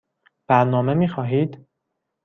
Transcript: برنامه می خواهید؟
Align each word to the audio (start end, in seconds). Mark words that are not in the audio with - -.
برنامه 0.47 0.93
می 0.93 1.07
خواهید؟ 1.09 1.67